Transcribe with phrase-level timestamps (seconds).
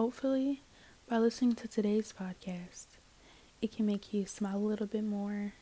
[0.00, 0.62] hopefully,
[1.10, 2.86] by listening to today's podcast,
[3.60, 5.52] it can make you smile a little bit more,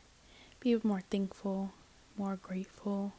[0.61, 1.73] be more thankful,
[2.17, 3.15] more grateful,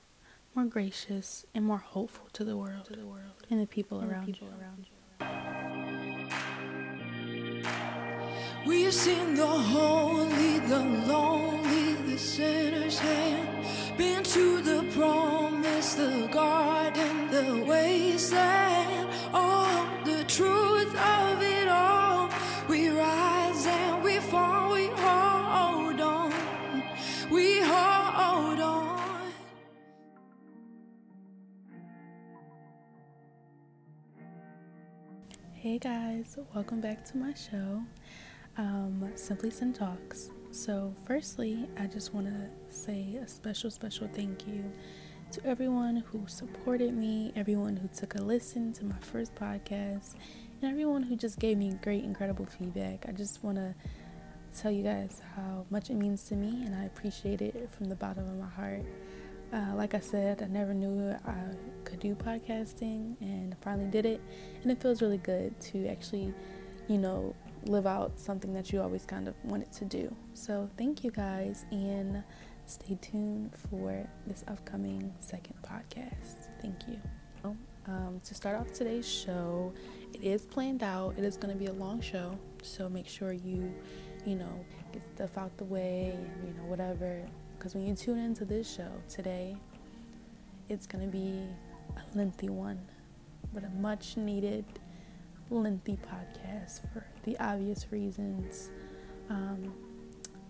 [0.56, 4.10] more gracious, and more hopeful to the world, to the world and the people, and
[4.10, 4.54] around, the people you.
[4.62, 4.96] around you.
[8.66, 13.66] We've seen the holy, the lonely, the sinner's hand.
[13.98, 18.79] Been to the promise, the garden, the wasteland.
[35.70, 37.84] Hey guys, welcome back to my show
[38.58, 40.32] um, Simply Sin Talks.
[40.50, 44.64] So, firstly, I just want to say a special, special thank you
[45.32, 50.16] to everyone who supported me, everyone who took a listen to my first podcast,
[50.60, 53.06] and everyone who just gave me great, incredible feedback.
[53.08, 53.76] I just want to
[54.60, 57.96] tell you guys how much it means to me, and I appreciate it from the
[57.96, 58.86] bottom of my heart.
[59.52, 61.36] Uh, like I said, I never knew I
[61.84, 64.22] could do podcasting, and finally did it,
[64.62, 66.34] and it feels really good to actually,
[66.88, 67.36] you know,
[67.66, 70.16] live out something that you always kind of wanted to do.
[70.34, 72.24] So, thank you guys, and
[72.68, 76.48] stay tuned for this upcoming second podcast.
[76.62, 77.00] Thank you.
[77.88, 79.74] Um, to start off today's show,
[80.14, 81.16] it is planned out.
[81.18, 83.74] It is going to be a long show, so make sure you,
[84.28, 87.26] you know, get stuff out the way and you know whatever.
[87.60, 89.58] Because when you tune into this show today,
[90.70, 91.44] it's going to be
[91.98, 92.80] a lengthy one,
[93.54, 94.64] but a much needed
[95.50, 98.72] lengthy podcast for the obvious reasons.
[99.30, 99.74] Um,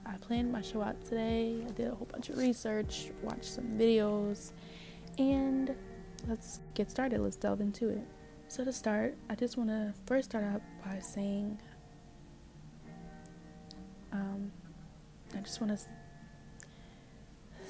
[0.05, 1.65] I planned my show out today.
[1.67, 4.51] I did a whole bunch of research, watched some videos,
[5.17, 5.75] and
[6.27, 7.21] let's get started.
[7.21, 8.05] Let's delve into it.
[8.49, 11.59] So, to start, I just want to first start out by saying
[14.11, 14.51] um,
[15.35, 15.98] I just want to.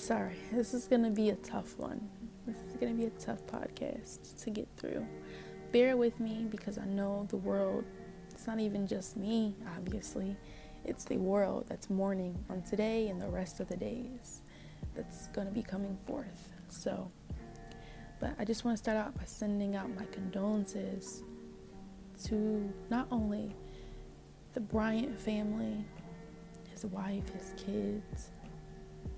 [0.10, 2.10] Sorry, this is going to be a tough one.
[2.48, 5.06] This is going to be a tough podcast to get through
[5.72, 7.84] bear with me because I know the world,
[8.32, 10.36] it's not even just me, obviously.
[10.84, 14.42] It's the world that's mourning on today and the rest of the days
[14.96, 16.50] that's going to be coming forth.
[16.70, 17.12] So,
[18.20, 21.22] but I just want to start out by sending out my condolences
[22.24, 23.56] to not only
[24.54, 25.86] the Bryant family,
[26.72, 28.32] his wife, his kids,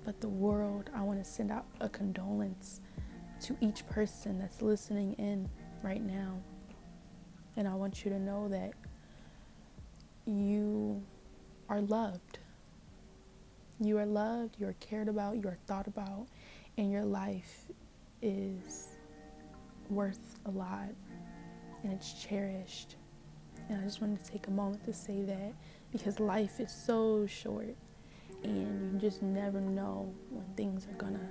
[0.04, 0.90] but the world.
[0.94, 2.80] I want to send out a condolence
[3.42, 5.48] to each person that's listening in
[5.82, 6.38] right now.
[7.56, 8.72] And I want you to know that
[10.26, 11.02] you
[11.68, 12.38] are loved.
[13.80, 16.28] You are loved, you are cared about, you are thought about,
[16.78, 17.64] and your life
[18.20, 18.88] is
[19.90, 20.88] worth a lot
[21.82, 22.96] and it's cherished.
[23.68, 25.52] And I just wanted to take a moment to say that
[25.90, 27.74] because life is so short
[28.44, 31.28] and you just never know when things are gonna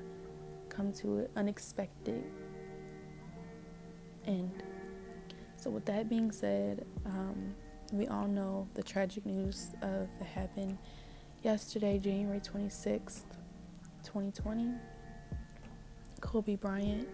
[0.70, 2.24] come to an unexpected
[4.26, 4.64] end.
[5.58, 7.54] So, with that being said, um,
[7.92, 10.78] we all know the tragic news of that happened
[11.44, 13.24] yesterday, January 26th,
[14.04, 14.72] 2020.
[16.22, 17.08] Kobe Bryant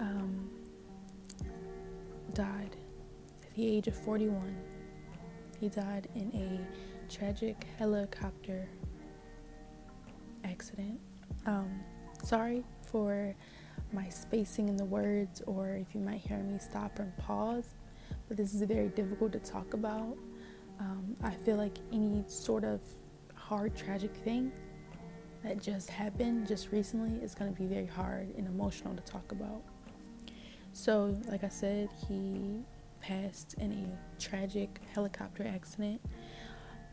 [0.00, 0.50] um,
[2.34, 2.76] died
[3.42, 4.56] at the age of 41.
[5.60, 8.68] He died in a tragic helicopter
[10.48, 11.00] accident.
[11.46, 11.80] Um,
[12.22, 13.34] sorry for
[13.92, 17.74] my spacing in the words, or if you might hear me stop and pause.
[18.26, 20.16] But this is very difficult to talk about.
[20.80, 22.80] Um, I feel like any sort of
[23.34, 24.52] hard, tragic thing
[25.42, 29.32] that just happened just recently is going to be very hard and emotional to talk
[29.32, 29.62] about.
[30.72, 32.60] So, like I said, he
[33.00, 36.00] passed in a tragic helicopter accident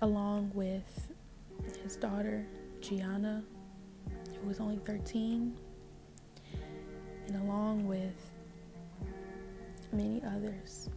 [0.02, 1.12] along with
[1.84, 2.46] his daughter,
[2.88, 3.44] Gianna,
[4.40, 5.58] who was only 13,
[7.28, 8.32] and along with
[9.92, 10.90] many others.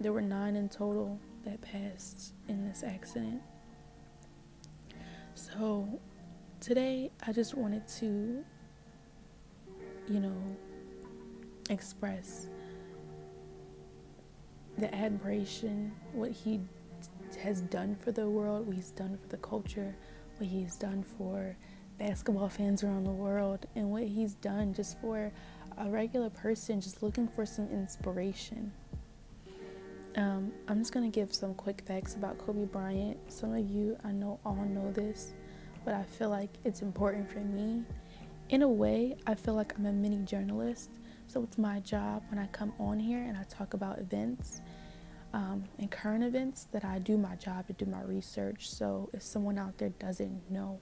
[0.00, 3.40] There were nine in total that passed in this accident.
[5.34, 6.00] So
[6.58, 8.44] today I just wanted to,
[10.08, 10.56] you know,
[11.70, 12.48] express
[14.76, 16.60] the admiration, what he
[17.40, 19.94] has done for the world, what he's done for the culture,
[20.42, 21.54] what he's done for
[22.00, 25.30] basketball fans around the world and what he's done just for
[25.78, 28.72] a regular person just looking for some inspiration.
[30.16, 33.16] Um, I'm just going to give some quick facts about Kobe Bryant.
[33.30, 35.32] Some of you I know all know this,
[35.84, 37.84] but I feel like it's important for me.
[38.48, 40.90] In a way, I feel like I'm a mini journalist.
[41.28, 44.60] So it's my job when I come on here and I talk about events.
[45.32, 48.70] Um, in current events that I do my job to do my research.
[48.70, 50.80] So if someone out there doesn't know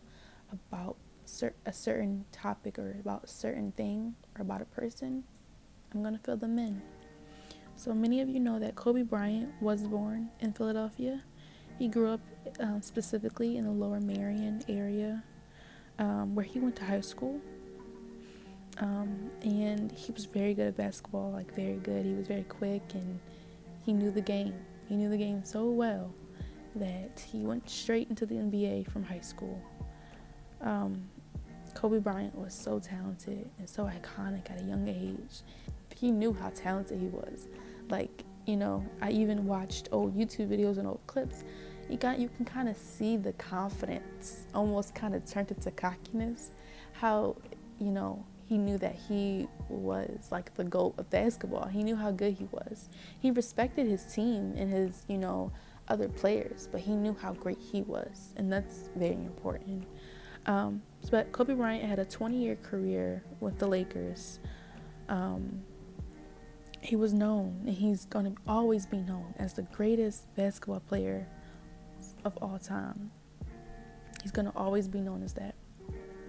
[0.52, 5.24] about cer- a certain topic or about a certain thing or about a person,
[5.94, 6.82] I'm going to fill them in.
[7.76, 11.22] So many of you know that Kobe Bryant was born in Philadelphia.
[11.78, 12.20] He grew up
[12.58, 15.24] um, specifically in the Lower Merion area,
[15.98, 17.40] um, where he went to high school.
[18.78, 22.04] Um, and he was very good at basketball, like very good.
[22.04, 23.18] He was very quick and
[23.90, 24.54] he knew the game.
[24.88, 26.14] He knew the game so well
[26.76, 29.60] that he went straight into the NBA from high school.
[30.60, 31.10] Um,
[31.74, 35.42] Kobe Bryant was so talented and so iconic at a young age.
[35.96, 37.48] He knew how talented he was.
[37.88, 41.42] Like, you know, I even watched old YouTube videos and old clips.
[41.88, 46.52] You got you can kind of see the confidence almost kind of turned into cockiness.
[46.92, 47.34] How,
[47.80, 51.68] you know, he knew that he was like the GOAT of basketball.
[51.68, 52.88] He knew how good he was.
[53.20, 55.52] He respected his team and his, you know,
[55.86, 58.34] other players, but he knew how great he was.
[58.36, 59.86] And that's very important.
[60.46, 60.82] Um,
[61.12, 64.40] but Kobe Bryant had a 20 year career with the Lakers.
[65.08, 65.62] Um,
[66.80, 71.28] he was known, and he's going to always be known as the greatest basketball player
[72.24, 73.12] of all time.
[74.22, 75.54] He's going to always be known as that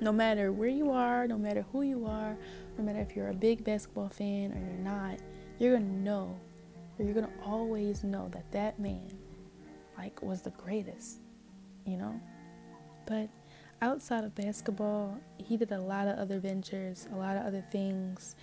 [0.02, 2.36] no matter where you are, no matter who you are,
[2.78, 5.20] no matter if you're a big basketball fan or you're not,
[5.60, 6.36] you're gonna know,
[6.98, 9.08] or you're gonna always know that that man,
[9.98, 11.20] like, was the greatest,
[11.86, 12.20] you know.
[13.06, 13.30] But
[13.80, 18.36] outside of basketball, he did a lot of other ventures, a lot of other things.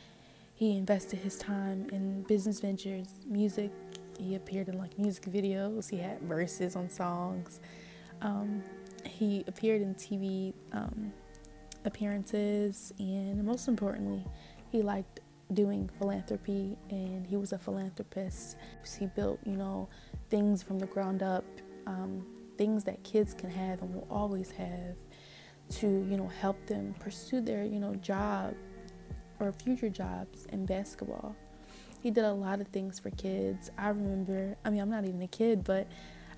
[0.54, 3.72] He invested his time in business ventures, music.
[4.18, 5.90] He appeared in like music videos.
[5.90, 7.60] He had verses on songs.
[8.22, 8.62] Um,
[9.04, 11.12] he appeared in TV um,
[11.84, 14.24] appearances, and most importantly,
[14.70, 15.20] he liked
[15.52, 18.56] doing philanthropy and he was a philanthropist.
[18.98, 19.88] He built, you know,
[20.30, 21.44] things from the ground up,
[21.86, 22.26] um,
[22.56, 24.96] things that kids can have and will always have
[25.70, 28.54] to, you know, help them pursue their, you know, job
[29.40, 31.34] or future jobs in basketball.
[32.02, 33.70] He did a lot of things for kids.
[33.78, 35.88] I remember, I mean, I'm not even a kid, but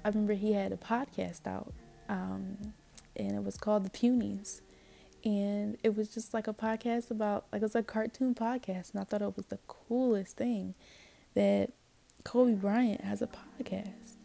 [0.05, 1.73] I remember he had a podcast out
[2.09, 2.57] um,
[3.17, 4.61] and it was called The Punies
[5.25, 9.01] and it was just like a podcast about like it was a cartoon podcast and
[9.01, 10.75] i thought it was the coolest thing
[11.35, 11.71] that
[12.25, 14.17] kobe bryant has a podcast.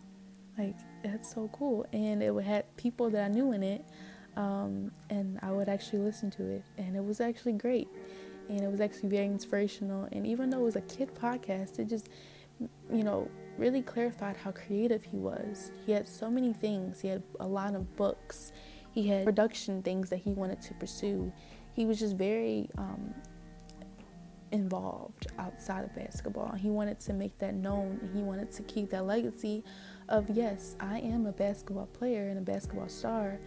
[0.57, 1.85] Like that's so cool.
[1.91, 3.85] And it have people that i knew in it
[4.35, 7.87] um, and i would actually listen to it and it was actually great.
[8.47, 10.07] And it was actually very inspirational.
[10.11, 12.09] And even though it was a kid podcast it just
[12.91, 15.71] you know really clarified how creative he was.
[15.85, 17.01] He had so many things.
[17.01, 18.51] He had a lot of books
[18.95, 21.31] he had production things that he wanted to pursue.
[21.73, 23.13] He was just very um,
[24.53, 26.53] involved outside of basketball.
[26.53, 28.09] He wanted to make that known.
[28.13, 29.65] He wanted to keep that legacy
[30.07, 33.37] of yes, I am a basketball player and a basketball star,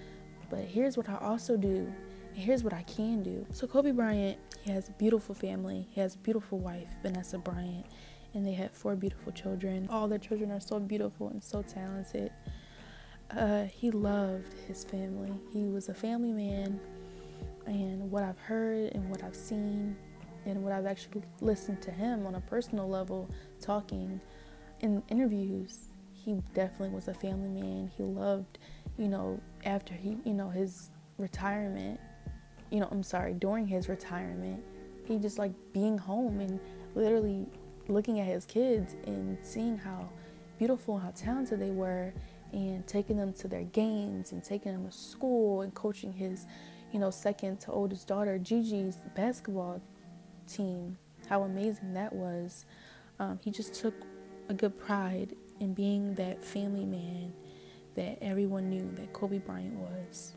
[0.50, 1.90] but here's what I also do.
[2.34, 3.46] And here's what I can do.
[3.50, 5.88] So Kobe Bryant, he has a beautiful family.
[5.90, 7.86] He has a beautiful wife, Vanessa Bryant,
[8.34, 9.88] and they have four beautiful children.
[9.90, 12.32] All their children are so beautiful and so talented.
[13.36, 15.32] Uh, he loved his family.
[15.52, 16.80] He was a family man,
[17.66, 19.96] and what I've heard and what I've seen,
[20.46, 23.28] and what I've actually listened to him on a personal level
[23.60, 24.20] talking
[24.80, 27.90] in interviews, he definitely was a family man.
[27.96, 28.58] He loved,
[28.96, 32.00] you know, after he, you know, his retirement,
[32.70, 34.62] you know, I'm sorry, during his retirement,
[35.04, 36.60] he just like being home and
[36.94, 37.46] literally
[37.88, 40.08] looking at his kids and seeing how
[40.58, 42.12] beautiful and how talented they were
[42.52, 46.46] and taking them to their games and taking them to school and coaching his,
[46.92, 49.82] you know, second to oldest daughter Gigi's basketball
[50.46, 50.96] team.
[51.28, 52.64] How amazing that was.
[53.18, 53.94] Um, he just took
[54.48, 57.32] a good pride in being that family man
[57.94, 60.32] that everyone knew that Kobe Bryant was.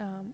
[0.00, 0.32] Um,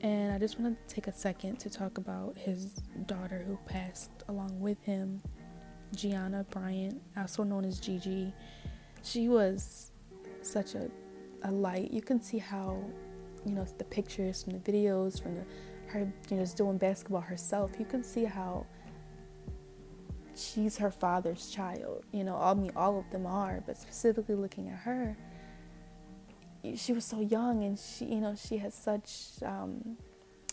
[0.00, 2.74] and I just want to take a second to talk about his
[3.06, 5.20] daughter who passed along with him,
[5.94, 8.32] Gianna Bryant, also known as Gigi
[9.08, 9.92] she was
[10.42, 10.90] such a,
[11.42, 11.90] a light.
[11.92, 12.78] You can see how,
[13.44, 15.44] you know, the pictures from the videos, from the
[15.86, 17.72] her, you know, just doing basketball herself.
[17.78, 18.66] You can see how
[20.36, 22.04] she's her father's child.
[22.12, 25.16] You know, I mean, all of them are, but specifically looking at her,
[26.76, 29.96] she was so young, and she, you know, she had such um,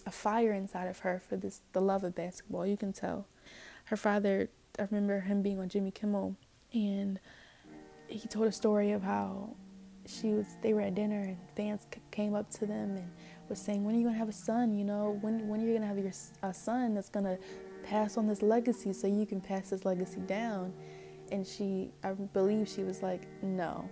[0.05, 2.65] a fire inside of her for this, the love of basketball.
[2.65, 3.27] You can tell.
[3.85, 6.37] Her father, I remember him being on Jimmy Kimmel,
[6.73, 7.19] and
[8.07, 9.49] he told a story of how
[10.05, 13.11] she was they were at dinner and fans came up to them and
[13.49, 15.73] was saying when are you gonna have a son you know when when are you
[15.73, 16.11] gonna have your
[16.43, 17.37] a son that's gonna
[17.83, 20.73] pass on this legacy so you can pass this legacy down
[21.31, 23.89] And she, I believe she was like, no,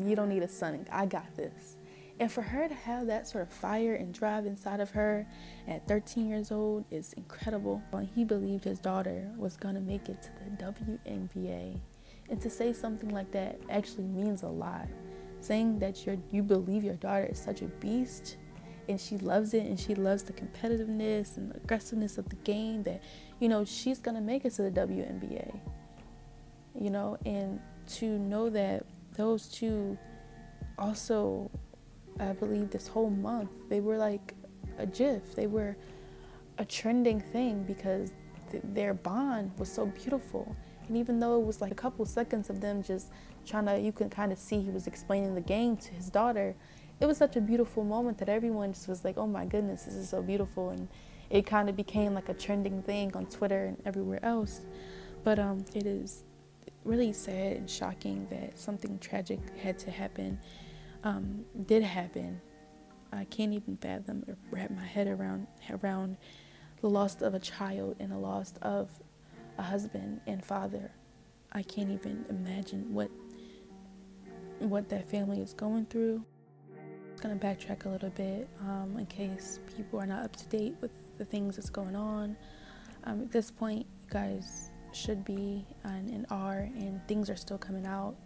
[0.00, 0.86] you don't need a son.
[0.92, 1.76] I got this.
[2.20, 5.26] And for her to have that sort of fire and drive inside of her
[5.68, 7.82] at 13 years old is incredible.
[7.90, 10.72] When he believed his daughter was going to make it to the
[11.08, 11.80] WNBA.
[12.30, 14.88] And to say something like that actually means a lot.
[15.40, 18.36] Saying that you you believe your daughter is such a beast
[18.88, 23.02] and she loves it and she loves the competitiveness and aggressiveness of the game that,
[23.38, 25.60] you know, she's going to make it to the WNBA.
[26.74, 27.60] You know, and
[27.98, 28.84] to know that
[29.16, 29.98] those two
[30.78, 31.50] also
[32.20, 34.34] I believe this whole month they were like
[34.78, 35.34] a GIF.
[35.34, 35.76] They were
[36.58, 38.12] a trending thing because
[38.50, 40.56] th- their bond was so beautiful.
[40.88, 43.08] And even though it was like a couple seconds of them just
[43.46, 46.54] trying to, you can kind of see he was explaining the game to his daughter.
[47.00, 49.94] It was such a beautiful moment that everyone just was like, oh my goodness, this
[49.94, 50.70] is so beautiful.
[50.70, 50.88] And
[51.30, 54.62] it kind of became like a trending thing on Twitter and everywhere else.
[55.24, 56.24] But um, it is
[56.84, 60.40] really sad and shocking that something tragic had to happen
[61.04, 62.40] um, did happen.
[63.12, 65.46] I can't even fathom or wrap my head around
[65.82, 66.16] around
[66.80, 68.90] the loss of a child and the loss of
[69.58, 70.90] a husband and father.
[71.52, 73.10] I can't even imagine what
[74.58, 76.24] what that family is going through.
[76.76, 80.76] I'm gonna backtrack a little bit um, in case people are not up to date
[80.80, 82.36] with the things that's going on.
[83.04, 87.58] Um, at this point, you guys should be and, and are, and things are still
[87.58, 88.16] coming out.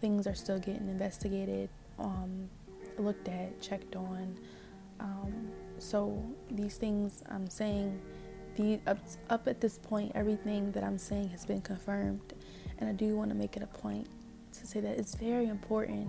[0.00, 1.70] Things are still getting investigated
[2.00, 2.48] um,
[2.98, 4.38] looked at, checked on.
[4.98, 8.00] Um, so these things I'm saying,
[8.86, 8.98] up,
[9.28, 12.34] up at this point, everything that I'm saying has been confirmed,
[12.78, 14.06] and I do want to make it a point
[14.52, 16.08] to say that it's very important.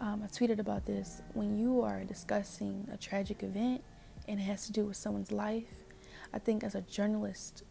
[0.00, 3.82] Um, I tweeted about this when you are discussing a tragic event
[4.28, 5.72] and it has to do with someone's life.
[6.34, 7.62] I think as a journalist,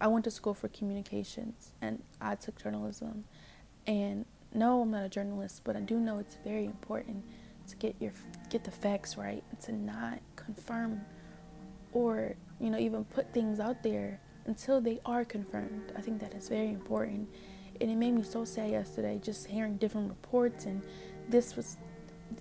[0.00, 3.24] I went to school for communications and I took journalism,
[3.86, 4.24] and
[4.54, 7.24] no, I'm not a journalist, but I do know it's very important
[7.68, 8.12] to get your
[8.48, 11.02] get the facts right and to not confirm
[11.98, 15.92] or you know even put things out there until they are confirmed.
[15.96, 17.28] I think that is very important.
[17.80, 20.82] And it made me so sad yesterday just hearing different reports and
[21.28, 21.76] this was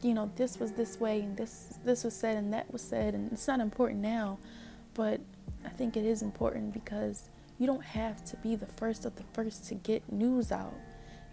[0.01, 3.13] you know this was this way and this this was said and that was said
[3.15, 4.37] and it's not important now,
[4.93, 5.19] but
[5.65, 9.23] I think it is important because you don't have to be the first of the
[9.33, 10.75] first to get news out.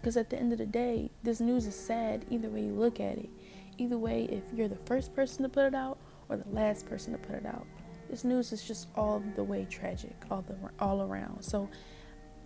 [0.01, 2.99] Because at the end of the day, this news is sad either way you look
[2.99, 3.29] at it.
[3.77, 5.97] Either way, if you're the first person to put it out
[6.29, 7.65] or the last person to put it out,
[8.09, 11.43] this news is just all the way tragic, all the all around.
[11.43, 11.69] So,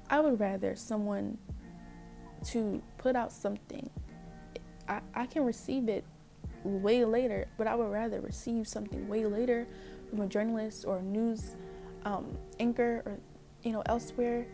[0.09, 1.37] I would rather someone
[2.45, 3.89] to put out something.
[4.87, 6.03] I, I can receive it
[6.63, 9.67] way later, but I would rather receive something way later
[10.09, 11.55] from a journalist or a news
[12.05, 13.19] um, anchor or
[13.63, 14.45] you know elsewhere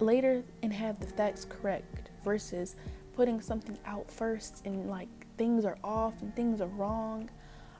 [0.00, 2.76] later and have the facts correct versus
[3.14, 7.30] putting something out first and like things are off and things are wrong.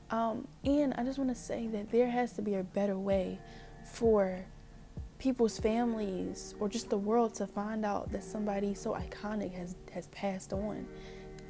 [0.09, 3.39] Um, and I just want to say that there has to be a better way
[3.83, 4.45] for
[5.19, 10.07] people's families or just the world to find out that somebody so iconic has has
[10.07, 10.85] passed on.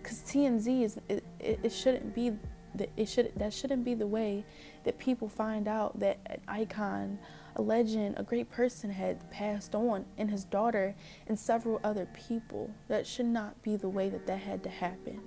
[0.01, 2.31] Because TMZ is it, it, it shouldn't be
[2.75, 4.45] that it should that shouldn't be the way
[4.85, 7.19] that people find out that an icon
[7.55, 10.95] a legend, a great person had passed on, and his daughter
[11.25, 12.69] and several other people.
[12.87, 15.21] That should not be the way that that had to happen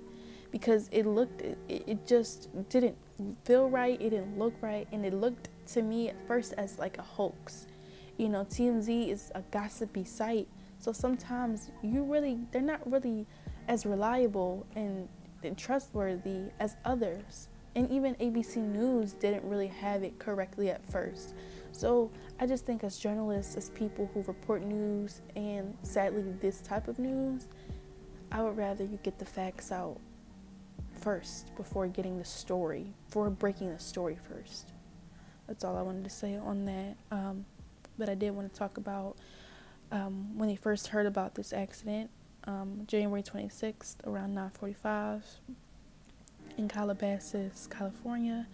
[0.51, 2.97] because it looked, it, it just didn't
[3.43, 6.97] feel right, it didn't look right, and it looked to me at first as like
[6.97, 7.67] a hoax.
[8.17, 10.47] You know, TMZ is a gossipy site,
[10.79, 13.25] so sometimes you really, they're not really
[13.67, 15.07] as reliable and,
[15.43, 17.47] and trustworthy as others.
[17.75, 21.35] And even ABC News didn't really have it correctly at first.
[21.71, 26.89] So I just think as journalists, as people who report news and sadly this type
[26.89, 27.45] of news,
[28.31, 29.97] I would rather you get the facts out
[31.01, 34.71] first before getting the story, before breaking the story first.
[35.47, 36.95] That's all I wanted to say on that.
[37.11, 37.45] Um,
[37.97, 39.17] but I did want to talk about
[39.91, 42.09] um, when they first heard about this accident,
[42.45, 45.21] um, January 26th, around 9:45
[46.57, 48.47] in Calabasas, California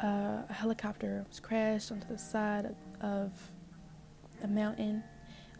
[0.00, 3.32] uh, a helicopter was crashed onto the side of
[4.42, 5.02] a mountain,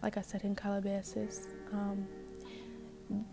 [0.03, 1.49] like I said, in Calabasas.
[1.73, 2.07] Um,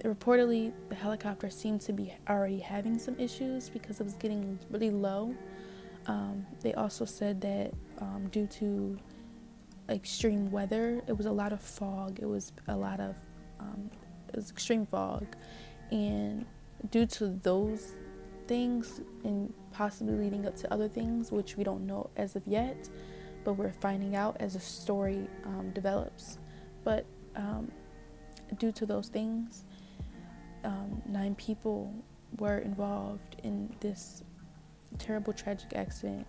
[0.03, 4.91] reportedly, the helicopter seemed to be already having some issues because it was getting really
[4.91, 5.35] low.
[6.07, 8.97] Um, they also said that um, due to
[9.89, 12.19] extreme weather, it was a lot of fog.
[12.21, 13.15] It was a lot of
[13.59, 13.89] um,
[14.29, 15.25] it was extreme fog,
[15.91, 16.45] and
[16.91, 17.93] due to those
[18.47, 22.89] things and possibly leading up to other things, which we don't know as of yet,
[23.43, 26.37] but we're finding out as the story um, develops.
[26.83, 27.05] But
[27.35, 27.71] um,
[28.57, 29.65] due to those things,
[30.63, 31.93] um, nine people
[32.39, 34.23] were involved in this
[34.97, 36.25] terrible, tragic accident.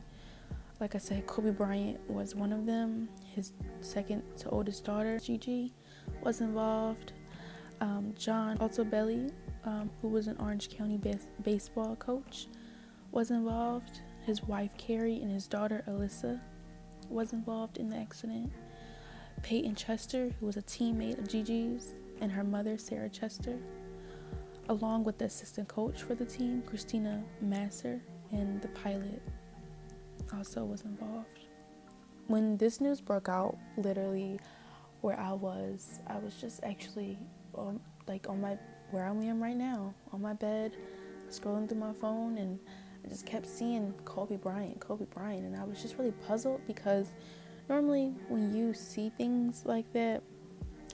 [0.80, 3.08] Like I said, Kobe Bryant was one of them.
[3.34, 5.72] His second to oldest daughter, Gigi,
[6.22, 7.12] was involved.
[7.80, 9.32] Um, John Altobelli,
[9.64, 12.48] um, who was an Orange County bas- baseball coach,
[13.10, 14.00] was involved.
[14.26, 16.40] His wife Keri and his daughter Alyssa
[17.08, 18.52] was involved in the accident.
[19.42, 23.58] Peyton Chester, who was a teammate of Gigi's, and her mother Sarah Chester,
[24.68, 28.00] along with the assistant coach for the team, Christina Mauser,
[28.32, 29.22] and the pilot
[30.34, 31.46] also was involved.
[32.26, 34.40] When this news broke out, literally
[35.00, 37.18] where I was, I was just actually
[37.54, 38.58] on, like on my
[38.90, 40.76] where I am right now, on my bed,
[41.28, 42.58] scrolling through my phone, and
[43.04, 47.12] I just kept seeing Kobe Bryant, Kobe Bryant, and I was just really puzzled because
[47.68, 50.22] normally when you see things like that,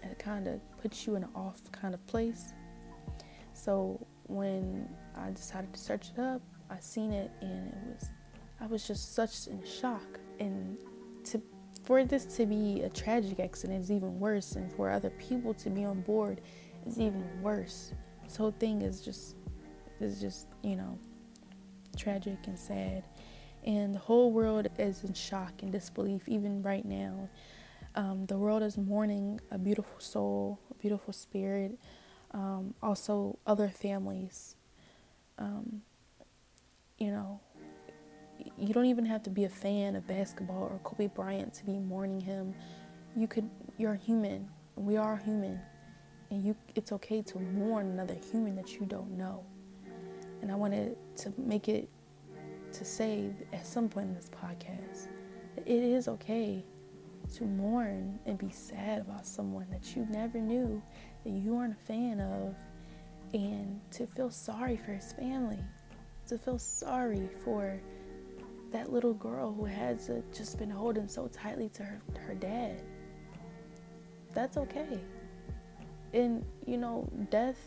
[0.03, 2.53] it kind of puts you in an off kind of place.
[3.53, 8.11] So when I decided to search it up, I seen it and it was
[8.61, 10.79] I was just such in shock and
[11.25, 11.43] to
[11.85, 15.71] for this to be a tragic accident is even worse and for other people to
[15.71, 16.41] be on board
[16.87, 17.93] is even worse.
[18.25, 19.37] This whole thing is just
[20.01, 20.99] is just, you know,
[21.97, 23.05] tragic and sad.
[23.65, 27.29] And the whole world is in shock and disbelief even right now.
[27.95, 31.79] Um, the world is mourning a beautiful soul, a beautiful spirit,
[32.31, 34.57] um, also other families.
[35.39, 35.83] Um,
[36.99, 37.41] you know,
[38.57, 41.79] you don't even have to be a fan of basketball or Kobe Bryant to be
[41.79, 42.55] mourning him.
[43.15, 44.49] You could, you're human.
[44.77, 45.61] We are human,
[46.31, 49.45] and you, it's okay to mourn another human that you don't know.
[50.41, 51.91] And I wanted to make it
[52.73, 55.09] to say at some point in this podcast
[55.57, 56.65] that it is okay
[57.35, 60.83] to mourn and be sad about someone that you never knew,
[61.25, 62.55] that you weren't a fan of,
[63.33, 65.63] and to feel sorry for his family,
[66.29, 67.81] to feel sorry for
[68.73, 72.83] that little girl who has just been holding so tightly to her, her dad.
[74.35, 75.01] That's okay.
[76.13, 77.59] And you know, death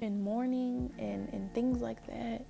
[0.00, 2.46] and mourning and, and things like that,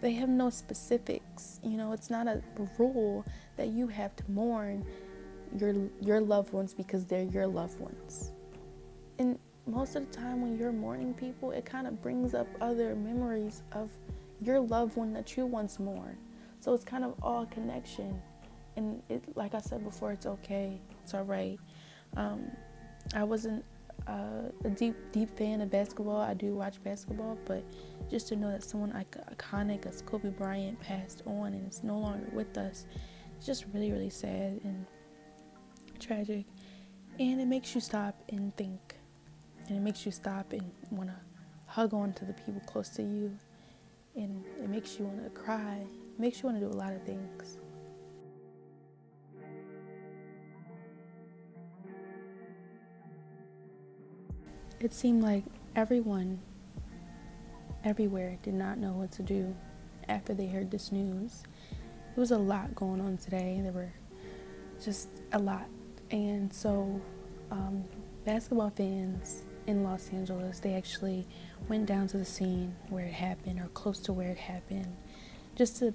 [0.00, 1.60] they have no specifics.
[1.62, 2.42] You know, it's not a
[2.78, 3.24] rule
[3.56, 4.84] that you have to mourn
[5.58, 8.32] your your loved ones because they're your loved ones.
[9.18, 12.94] And most of the time when you're mourning people, it kind of brings up other
[12.94, 13.90] memories of
[14.40, 16.16] your loved one that you once mourned.
[16.60, 18.20] So it's kind of all connection.
[18.76, 20.80] And it, like I said before, it's okay.
[21.02, 21.58] It's all right.
[22.16, 22.50] Um,
[23.14, 23.64] I wasn't
[24.06, 26.20] uh, a deep, deep fan of basketball.
[26.20, 27.62] I do watch basketball, but
[28.10, 31.98] just to know that someone like iconic as Kobe Bryant passed on and is no
[31.98, 32.86] longer with us,
[33.36, 34.86] it's just really, really sad and
[36.00, 36.44] tragic,
[37.18, 38.96] and it makes you stop and think,
[39.68, 41.16] and it makes you stop and want to
[41.66, 43.36] hug on to the people close to you,
[44.16, 46.92] and it makes you want to cry, it makes you want to do a lot
[46.92, 47.58] of things.
[54.80, 55.44] It seemed like
[55.76, 56.40] everyone
[57.84, 59.54] everywhere did not know what to do
[60.08, 61.42] after they heard this news.
[62.14, 63.60] There was a lot going on today.
[63.62, 63.92] There were
[64.82, 65.68] just a lot
[66.10, 67.00] and so,
[67.50, 67.84] um,
[68.24, 71.26] basketball fans in Los Angeles, they actually
[71.68, 74.96] went down to the scene where it happened or close to where it happened
[75.56, 75.94] just to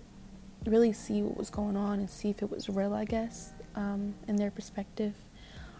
[0.65, 4.15] really see what was going on and see if it was real, I guess, um,
[4.27, 5.13] in their perspective.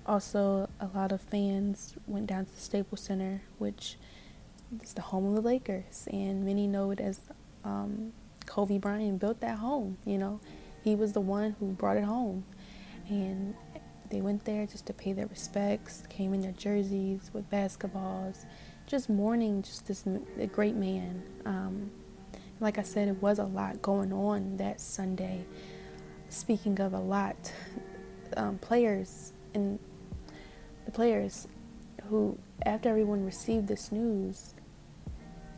[0.06, 3.98] Also, a lot of fans went down to the Staples Center, which
[4.84, 7.22] is the home of the Lakers, and many know it as
[7.64, 8.12] um,
[8.46, 9.98] Kobe Bryant built that home.
[10.06, 10.40] You know,
[10.84, 12.46] he was the one who brought it home,
[13.10, 13.56] and
[14.10, 18.46] they went there just to pay their respects, came in their jerseys with basketballs,
[18.88, 20.06] just mourning just this
[20.52, 21.24] great man.
[21.46, 21.92] Um,
[22.60, 25.46] like I said, it was a lot going on that Sunday.
[26.30, 27.52] Speaking of a lot,
[28.38, 29.80] um, players and
[30.86, 31.48] the players
[32.10, 34.54] who, after everyone received this news,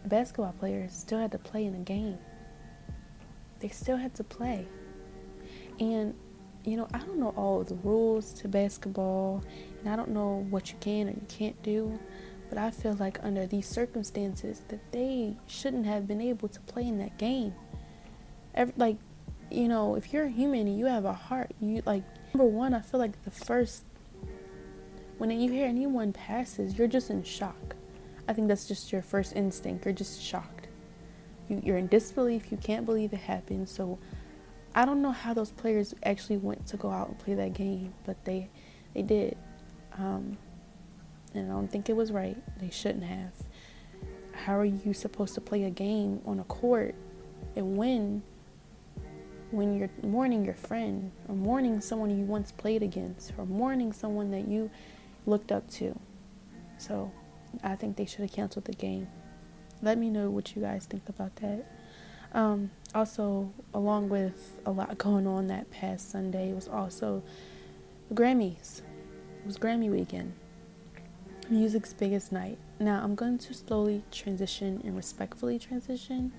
[0.05, 2.17] basketball players still had to play in a game.
[3.59, 4.67] They still had to play.
[5.79, 6.15] And
[6.67, 9.41] you know, I don't know all the rules to basketball,
[9.79, 11.97] and I don't know what you can or you can't do,
[12.49, 16.85] but I feel like under these circumstances that they shouldn't have been able to play
[16.85, 17.55] in that game.
[18.53, 18.97] Every, like,
[19.49, 22.03] you know, if you're a human and you have a heart, you like
[22.33, 23.85] number one, I feel like the first
[25.19, 27.77] when you hear anyone passes, you're just in shock.
[28.27, 29.85] I think that's just your first instinct.
[29.85, 30.67] You're just shocked.
[31.47, 32.51] You, you're in disbelief.
[32.51, 33.69] You can't believe it happened.
[33.69, 33.97] So
[34.77, 37.93] I don't know how those players actually went to go out and play that game,
[38.05, 38.49] but they
[38.93, 39.35] they did.
[39.97, 40.37] Um,
[41.33, 42.37] And I don't think it was right.
[42.59, 43.33] They shouldn't have.
[44.45, 46.95] How are you supposed to play a game on a court
[47.55, 48.21] and win
[49.51, 54.29] when you're mourning your friend or mourning someone you once played against or mourning someone
[54.31, 54.69] that you
[55.25, 55.99] looked up to?
[56.77, 57.11] So
[57.63, 59.07] I think they should have canceled the game.
[59.81, 61.65] Let me know what you guys think about that.
[62.33, 67.23] Um, also, along with a lot going on that past Sunday, was also
[68.09, 68.79] the Grammys.
[68.79, 70.33] It was Grammy weekend,
[71.49, 72.57] music's biggest night.
[72.79, 76.31] Now, I'm going to slowly transition and respectfully transition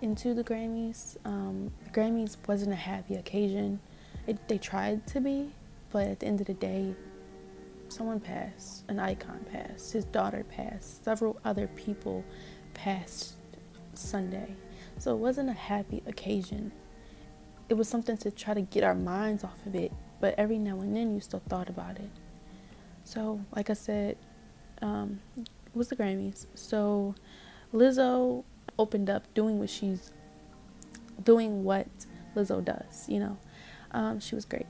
[0.00, 1.16] into the Grammys.
[1.24, 3.80] Um, the Grammys wasn't a happy occasion.
[4.26, 5.52] It, they tried to be,
[5.90, 6.94] but at the end of the day,
[7.88, 12.24] someone passed, an icon passed, his daughter passed, several other people
[12.74, 13.34] passed
[13.94, 14.54] Sunday.
[14.98, 16.72] So it wasn't a happy occasion.
[17.68, 20.80] It was something to try to get our minds off of it, but every now
[20.80, 22.10] and then you still thought about it.
[23.04, 24.16] So, like I said,
[24.82, 26.46] um, it was the Grammys.
[26.54, 27.14] So
[27.72, 28.44] Lizzo
[28.78, 30.12] opened up doing what she's
[31.22, 31.86] doing what
[32.34, 33.38] Lizzo does, you know.
[33.92, 34.66] Um, she was great.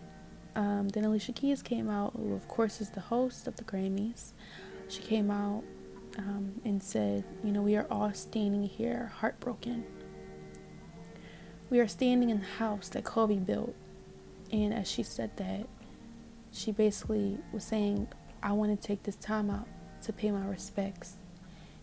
[0.55, 4.33] Um, then Alicia Keys came out, who of course is the host of the Grammys.
[4.89, 5.63] She came out
[6.17, 9.85] um, and said, You know, we are all standing here heartbroken.
[11.71, 13.75] We are standing in the house that Kobe built.
[14.51, 15.67] And as she said that,
[16.51, 18.09] she basically was saying,
[18.43, 19.69] I want to take this time out
[20.03, 21.17] to pay my respects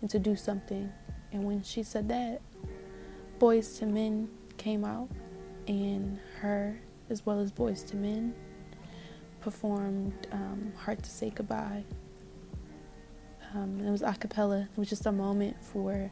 [0.02, 0.91] and to do something.
[1.32, 2.41] And when she said that,
[3.39, 5.10] Boyz II Men came out,
[5.67, 8.36] and her, as well as Boyz II Men,
[9.41, 11.84] performed um, Hard to Say Goodbye.
[13.54, 14.62] Um, it was a cappella.
[14.62, 16.10] It was just a moment for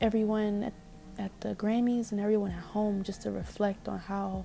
[0.00, 0.72] everyone at,
[1.18, 4.44] at the Grammys and everyone at home just to reflect on how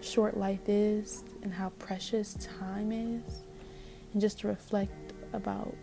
[0.00, 3.42] short life is and how precious time is,
[4.12, 5.74] and just to reflect about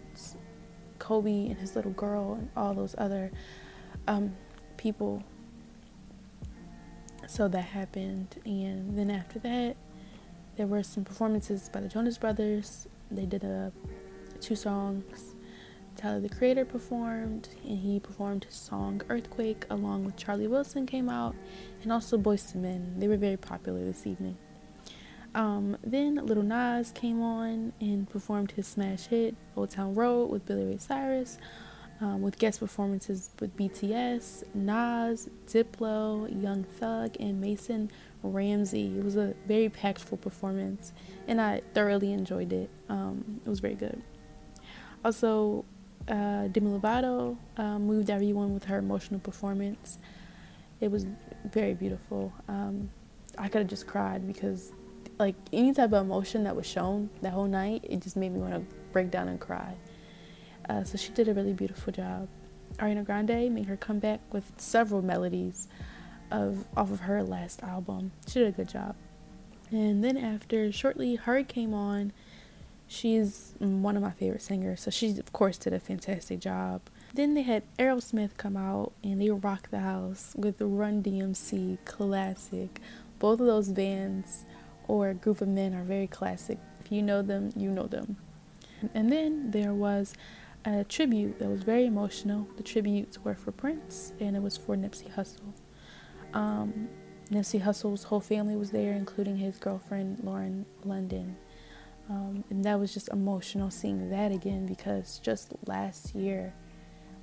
[0.99, 3.31] Kobe and his little girl and all those other
[4.07, 4.35] um,
[4.77, 5.23] people.
[7.27, 9.75] So that happened, and then after that,
[10.55, 12.87] there were some performances by the Jonas Brothers.
[13.11, 13.71] They did a
[14.39, 15.35] two songs.
[15.97, 21.09] Tyler the Creator performed, and he performed his song Earthquake along with Charlie Wilson came
[21.09, 21.35] out,
[21.81, 22.93] and also Boyz II Men.
[22.97, 24.37] They were very popular this evening.
[25.35, 30.45] Um, then Little Nas came on and performed his smash hit Old Town Road with
[30.45, 31.37] Billy Ray Cyrus,
[31.99, 37.91] um, with guest performances with BTS, Nas, Diplo, Young Thug, and Mason
[38.23, 38.97] Ramsey.
[38.97, 40.93] It was a very impactful performance,
[41.27, 42.69] and I thoroughly enjoyed it.
[42.87, 44.01] Um, it was very good.
[45.03, 45.65] Also,
[46.07, 49.97] uh, Demi Lovato uh, moved everyone with her emotional performance.
[50.79, 51.05] It was
[51.51, 52.33] very beautiful.
[52.47, 52.89] Um,
[53.37, 54.71] I could have just cried because,
[55.19, 58.39] like, any type of emotion that was shown that whole night, it just made me
[58.39, 59.75] want to break down and cry.
[60.69, 62.27] Uh, so she did a really beautiful job.
[62.77, 65.67] Ariana Grande made her comeback with several melodies
[66.31, 67.23] of off of H.E.R.
[67.23, 68.11] last album.
[68.27, 68.95] She did a good job.
[69.71, 72.13] And then after, shortly, her came on.
[72.87, 76.81] She's one of my favorite singers, so she of course did a fantastic job.
[77.13, 82.79] Then they had Aerosmith come out and they rocked the house with Run DMC classic.
[83.19, 84.45] Both of those bands
[84.87, 86.59] or group of men are very classic.
[86.79, 88.17] If you know them, you know them.
[88.93, 90.13] And then there was
[90.63, 92.47] a tribute that was very emotional.
[92.57, 95.53] The tributes were for Prince and it was for Nipsey Hussle.
[96.33, 96.89] Um,
[97.31, 101.35] Nipsey Hussle's whole family was there, including his girlfriend Lauren London.
[102.09, 106.53] Um, and that was just emotional seeing that again because just last year,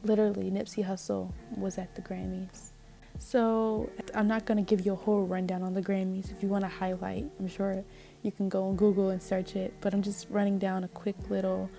[0.02, 2.72] literally, Nipsey Hussle was at the Grammys.
[3.18, 6.30] So I'm not going to give you a whole rundown on the Grammys.
[6.30, 7.84] If you want to highlight, I'm sure
[8.22, 9.72] you can go on Google and search it.
[9.80, 11.70] But I'm just running down a quick little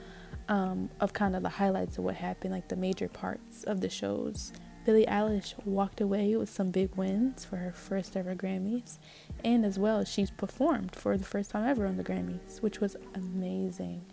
[0.48, 3.90] um, of kind of the highlights of what happened, like the major parts of the
[3.90, 4.54] shows.
[4.86, 9.00] Billie Eilish walked away with some big wins for her first ever Grammys,
[9.46, 12.98] and as well, she's performed for the first time ever on the Grammys, which was
[13.14, 14.04] amazing.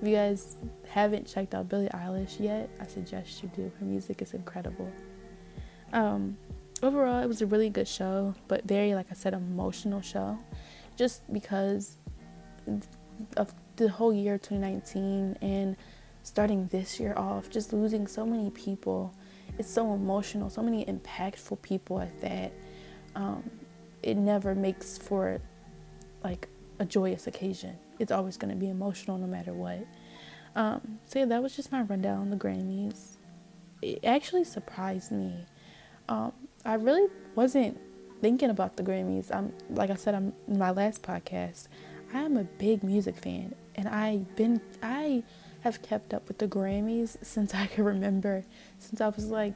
[0.00, 0.56] If you guys
[0.88, 3.72] haven't checked out Billie Eilish yet, I suggest you do.
[3.78, 4.92] Her music is incredible.
[5.92, 6.36] Um,
[6.82, 10.38] overall, it was a really good show, but very, like I said, emotional show,
[10.96, 11.96] just because
[13.36, 15.76] of the whole year 2019 and
[16.22, 19.14] starting this year off, just losing so many people
[19.58, 22.52] it's so emotional, so many impactful people at that.
[23.14, 23.50] Um,
[24.02, 25.40] it never makes for
[26.22, 27.76] like a joyous occasion.
[27.98, 29.86] It's always going to be emotional no matter what.
[30.56, 33.16] Um, so yeah, that was just my rundown on the Grammys.
[33.82, 35.44] It actually surprised me.
[36.08, 36.32] Um,
[36.64, 37.78] I really wasn't
[38.20, 39.34] thinking about the Grammys.
[39.34, 41.68] I'm like I said, I'm in my last podcast.
[42.12, 45.22] I am a big music fan, and I've been I
[45.60, 48.44] have kept up with the Grammys since I can remember,
[48.78, 49.54] since I was like,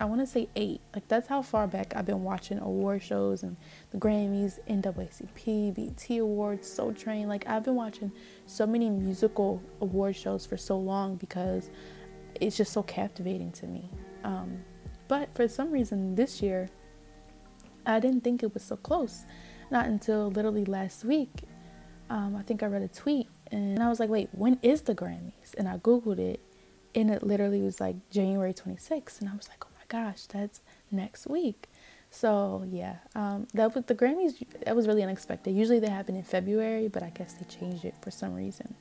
[0.00, 0.80] I want to say eight.
[0.94, 3.54] Like that's how far back I've been watching award shows and
[3.90, 7.28] the Grammys, NAACP, BET Awards, Soul Train.
[7.28, 8.10] Like I've been watching
[8.46, 11.68] so many musical award shows for so long because
[12.40, 13.90] it's just so captivating to me.
[14.24, 14.64] Um,
[15.06, 16.70] but for some reason this year,
[17.84, 19.24] I didn't think it was so close.
[19.70, 21.42] Not until literally last week.
[22.08, 24.94] Um, I think I read a tweet and I was like, wait, when is the
[24.94, 25.54] Grammys?
[25.58, 26.40] And I Googled it
[26.94, 29.20] and it literally was like January 26th.
[29.20, 31.68] And I was like, gosh, that's next week.
[32.10, 34.42] So yeah, um, that was the Grammys.
[34.64, 35.54] That was really unexpected.
[35.54, 38.74] Usually they happen in February, but I guess they changed it for some reason.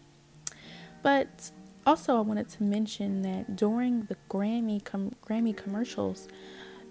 [1.03, 1.51] But
[1.85, 6.27] also, I wanted to mention that during the Grammy com- Grammy commercials,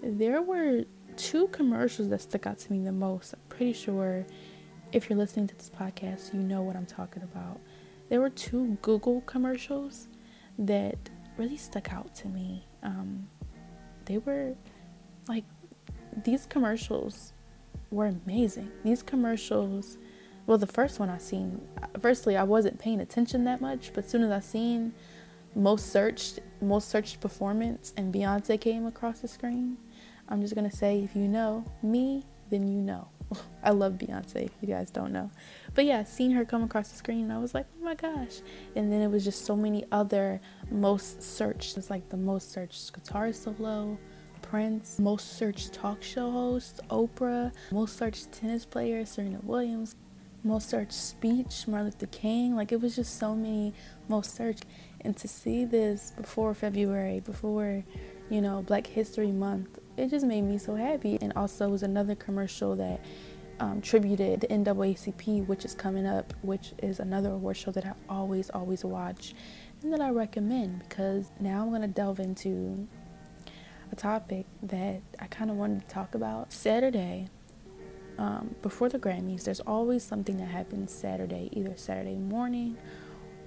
[0.01, 0.85] there were
[1.17, 3.33] two commercials that stuck out to me the most.
[3.33, 4.25] I'm pretty sure
[4.91, 7.59] if you're listening to this podcast, you know what I'm talking about.
[8.09, 10.07] There were two Google commercials
[10.57, 10.97] that
[11.37, 12.65] really stuck out to me.
[12.81, 13.27] Um,
[14.09, 14.55] they were
[15.27, 15.45] like,
[16.25, 17.31] these commercials
[17.91, 18.71] were amazing.
[18.83, 19.97] These commercials,
[20.47, 21.61] well, the first one I seen,
[22.01, 24.93] firstly, I wasn't paying attention that much, but soon as I seen
[25.55, 29.77] most searched, most searched performance and Beyonce came across the screen,
[30.27, 33.09] I'm just gonna say, if you know me, then you know.
[33.63, 35.29] I love Beyonce, if you guys don't know.
[35.75, 38.41] But yeah, seeing her come across the screen, and I was like, oh my gosh.
[38.75, 41.77] And then it was just so many other most searched.
[41.77, 43.97] It's like the most searched guitar solo,
[44.41, 49.95] Prince, most searched talk show host, Oprah, most searched tennis player, Serena Williams,
[50.43, 52.55] most searched speech, Martin Luther King.
[52.55, 53.73] Like it was just so many
[54.07, 54.65] most searched.
[55.01, 57.83] And to see this before February, before,
[58.29, 61.17] you know, Black History Month, it just made me so happy.
[61.21, 63.01] And also it was another commercial that
[63.59, 67.93] um, tributed the NAACP, which is coming up, which is another award show that I
[68.09, 69.33] always, always watch
[69.81, 72.87] and that I recommend because now I'm going to delve into
[73.91, 76.51] a topic that I kind of wanted to talk about.
[76.51, 77.27] Saturday,
[78.17, 82.77] um, before the Grammys, there's always something that happens Saturday, either Saturday morning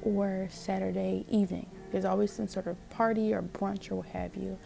[0.03, 1.71] or Saturday evening.
[1.91, 4.59] There's always some sort of party or brunch or what have you.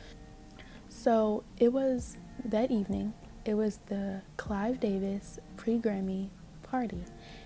[0.89, 3.13] So it was that evening,
[3.47, 6.29] it was the Clive Davis pre Grammy
[6.65, 6.99] party.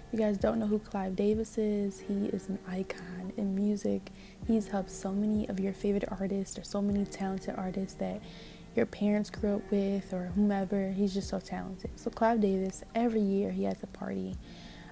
[0.07, 4.11] If you guys don't know who Clive Davis is, he is an icon in music.
[4.47, 8.23] He's helped so many of your favorite artists or so many talented artists that
[8.75, 10.91] your parents grew up with or whomever.
[10.91, 11.91] He's just so talented.
[11.97, 14.37] So Clive Davis, every year he has a party,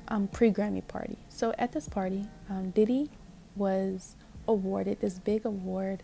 [0.08, 1.16] um, pre-Grammy party.
[1.30, 3.08] So at this party, um, Diddy
[3.56, 4.14] was
[4.46, 6.02] awarded this big award,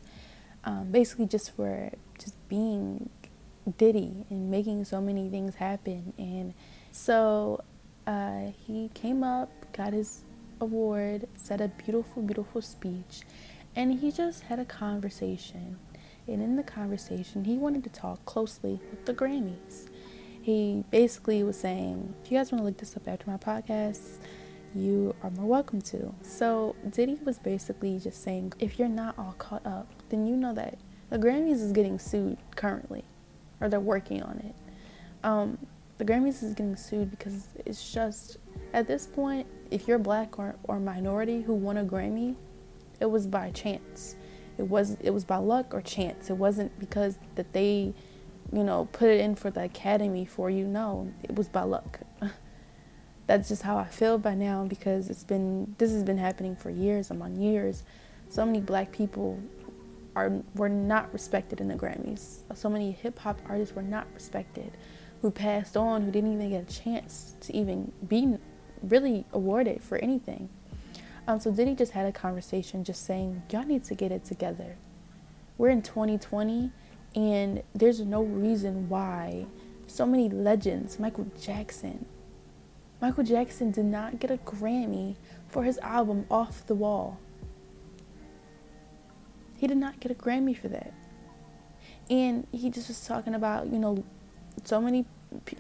[0.65, 3.11] um, basically just for just being
[3.79, 6.13] Diddy and making so many things happen.
[6.19, 6.55] And
[6.93, 7.63] so
[8.07, 10.23] uh, he came up, got his
[10.61, 13.23] award, said a beautiful, beautiful speech,
[13.77, 15.79] and he just had a conversation.
[16.27, 19.89] And in the conversation, he wanted to talk closely with the Grammys.
[20.41, 24.19] He basically was saying, if you guys want to look this up after my podcast,
[24.75, 26.15] you are more welcome to.
[26.23, 30.53] So Diddy was basically just saying, if you're not all caught up, then you know
[30.55, 30.79] that
[31.11, 33.05] the Grammys is getting sued currently,
[33.61, 34.55] or they're working on it.
[35.25, 35.59] Um,
[35.99, 38.39] the Grammys is getting sued because it's just
[38.73, 42.35] at this point, if you're black or, or minority who won a Grammy,
[43.01, 44.17] it was by chance.
[44.59, 46.31] It was it was by luck or chance.
[46.31, 47.93] It wasn't because that they,
[48.53, 50.67] you know, put it in for the Academy for you.
[50.67, 52.01] No, it was by luck.
[53.27, 56.71] That's just how I feel by now because it's been this has been happening for
[56.71, 57.83] years among years.
[58.29, 59.41] So many black people
[60.17, 62.41] are were not respected in the Grammys.
[62.55, 64.73] So many hip hop artists were not respected,
[65.23, 68.37] who passed on, who didn't even get a chance to even be
[68.83, 70.49] really awarded for anything.
[71.27, 74.77] Um, so Diddy just had a conversation, just saying, y'all need to get it together.
[75.57, 76.71] We're in 2020,
[77.15, 79.47] and there's no reason why
[79.87, 82.07] so many legends, Michael Jackson.
[83.01, 85.17] Michael Jackson did not get a Grammy
[85.49, 87.19] for his album Off the Wall.
[89.57, 90.93] He did not get a Grammy for that.
[92.11, 94.05] And he just was talking about, you know,
[94.65, 95.07] so many,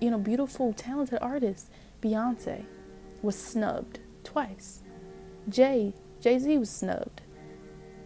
[0.00, 1.70] you know, beautiful, talented artists.
[2.02, 2.64] Beyonce
[3.22, 4.80] was snubbed twice.
[5.48, 7.22] Jay, Jay Z was snubbed.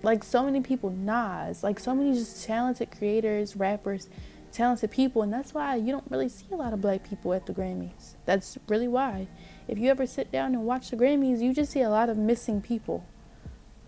[0.02, 4.08] Like so many people, Nas, like so many just talented creators, rappers,
[4.52, 5.22] talented people.
[5.22, 8.14] And that's why you don't really see a lot of black people at the Grammys.
[8.24, 9.26] That's really why.
[9.66, 12.16] If you ever sit down and watch the Grammys, you just see a lot of
[12.16, 13.04] missing people.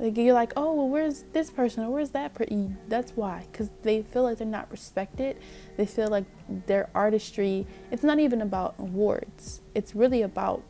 [0.00, 2.78] Like you're like, oh, well, where's this person or where's that person?
[2.88, 5.36] That's why, because they feel like they're not respected.
[5.76, 6.24] They feel like
[6.66, 7.66] their artistry.
[7.90, 9.60] It's not even about awards.
[9.74, 10.62] It's really about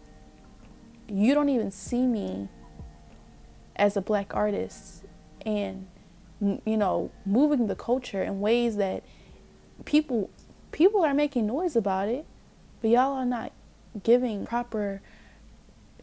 [1.08, 2.48] you don't even see me
[3.76, 5.04] as a black artist
[5.46, 5.86] and
[6.40, 9.02] you know moving the culture in ways that
[9.84, 10.30] people
[10.72, 12.24] people are making noise about it
[12.80, 13.52] but y'all are not
[14.02, 15.02] giving proper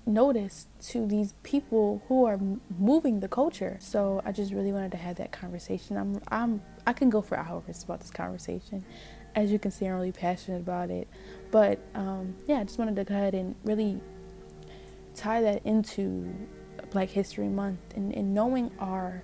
[0.08, 2.40] notice to these people who are
[2.80, 3.78] moving the culture.
[3.80, 5.98] So I just really wanted to have that conversation.
[5.98, 8.86] I'm I'm I can go for hours about this conversation.
[9.36, 11.08] As you can see, I'm really passionate about it.
[11.52, 14.00] But um, yeah, I just wanted to go ahead and really
[15.16, 16.34] tie that into
[16.92, 19.24] Black History Month and, and knowing our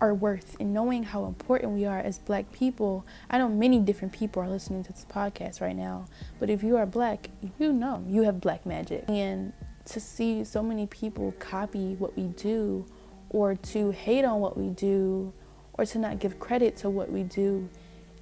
[0.00, 3.04] our worth and knowing how important we are as black people.
[3.28, 6.06] I know many different people are listening to this podcast right now,
[6.38, 7.28] but if you are black,
[7.58, 9.04] you know you have black magic.
[9.08, 9.52] And
[9.90, 12.84] to see so many people copy what we do
[13.30, 15.32] or to hate on what we do
[15.74, 17.68] or to not give credit to what we do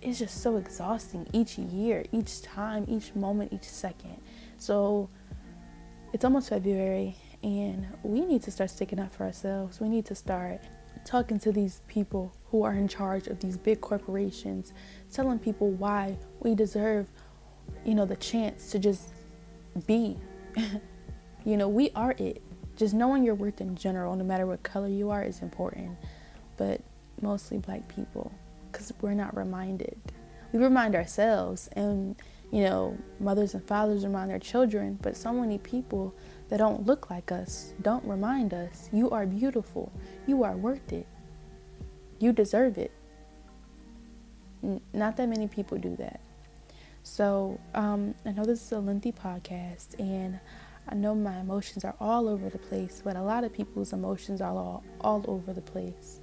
[0.01, 4.17] is just so exhausting each year, each time, each moment, each second.
[4.59, 5.09] So
[6.13, 9.81] it's almost February and we need to start sticking up for ourselves.
[9.81, 10.61] We need to start
[11.05, 14.73] talking to these people who are in charge of these big corporations,
[15.13, 17.09] telling people why we deserve,
[17.85, 19.13] you know, the chance to just
[19.87, 20.17] be
[21.45, 22.43] You know, we are it.
[22.77, 25.97] Just knowing your worth in general, no matter what color you are, is important.
[26.57, 26.81] But
[27.21, 28.33] mostly black people,
[28.71, 29.97] because we're not reminded.
[30.53, 32.17] We remind ourselves, and
[32.51, 36.15] you know, mothers and fathers remind their children, but so many people
[36.49, 39.93] that don't look like us don't remind us you are beautiful,
[40.27, 41.07] you are worth it,
[42.19, 42.91] you deserve it.
[44.95, 46.21] Not that many people do that.
[47.03, 50.41] So, um, I know this is a lengthy podcast, and
[50.89, 54.41] I know my emotions are all over the place, but a lot of people's emotions
[54.41, 56.21] are all, all over the place.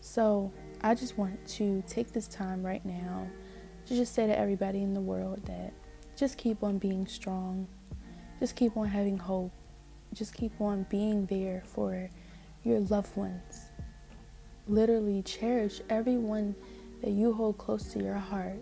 [0.00, 3.28] So I just want to take this time right now
[3.86, 5.72] to just say to everybody in the world that
[6.16, 7.68] just keep on being strong,
[8.40, 9.52] just keep on having hope,
[10.12, 12.10] just keep on being there for
[12.64, 13.70] your loved ones.
[14.66, 16.54] Literally cherish everyone
[17.02, 18.60] that you hold close to your heart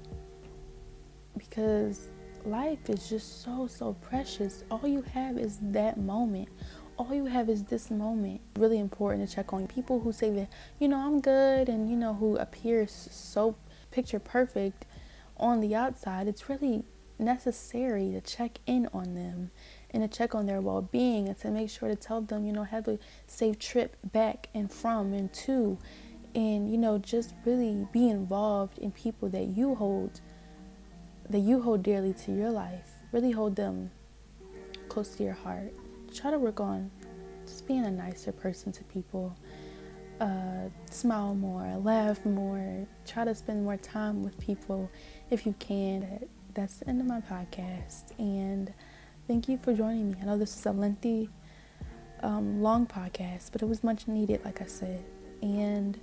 [1.36, 2.08] because
[2.48, 4.64] life is just so, so precious.
[4.70, 6.48] All you have is that moment.
[6.96, 8.40] All you have is this moment.
[8.56, 10.48] Really important to check on people who say that,
[10.80, 13.56] you know, I'm good and, you know, who appears so
[13.90, 14.86] picture perfect
[15.36, 16.26] on the outside.
[16.26, 16.84] It's really
[17.18, 19.50] necessary to check in on them
[19.90, 22.52] and to check on their well being and to make sure to tell them, you
[22.52, 25.78] know, have a safe trip back and from and to.
[26.34, 30.20] And, you know, just really be involved in people that you hold
[31.30, 33.90] that you hold dearly to your life, really hold them
[34.88, 35.72] close to your heart.
[36.14, 36.90] Try to work on
[37.46, 39.36] just being a nicer person to people.
[40.20, 44.90] Uh, smile more, laugh more, try to spend more time with people
[45.30, 46.26] if you can.
[46.54, 48.18] That's the end of my podcast.
[48.18, 48.72] And
[49.28, 50.16] thank you for joining me.
[50.20, 51.28] I know this is a lengthy,
[52.22, 55.04] um, long podcast, but it was much needed, like I said.
[55.40, 56.00] And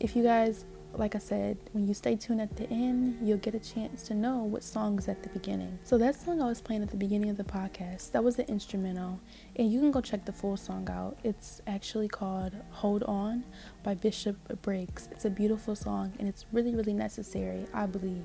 [0.00, 0.64] if you guys
[0.98, 4.14] like I said, when you stay tuned at the end, you'll get a chance to
[4.14, 5.78] know what song is at the beginning.
[5.84, 8.48] So that song I was playing at the beginning of the podcast, that was the
[8.48, 9.20] instrumental,
[9.56, 11.18] and you can go check the full song out.
[11.22, 13.44] It's actually called Hold On
[13.82, 15.08] by Bishop Briggs.
[15.10, 18.24] It's a beautiful song and it's really, really necessary, I believe,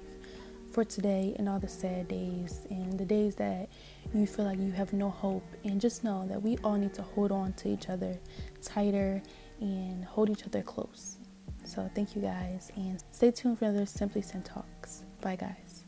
[0.72, 3.70] for today and all the sad days and the days that
[4.14, 5.46] you feel like you have no hope.
[5.66, 8.18] And just know that we all need to hold on to each other
[8.62, 9.22] tighter
[9.60, 11.18] and hold each other close.
[11.74, 15.06] So thank you guys and stay tuned for another Simply Sent Talks.
[15.22, 15.86] Bye guys.